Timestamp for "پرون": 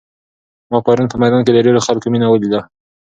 0.85-1.07